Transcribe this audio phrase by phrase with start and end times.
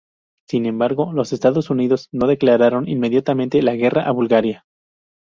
[0.49, 4.65] Sin embargo, los Estados Unidos no declararon inmediatamente la guerra a Bulgaria.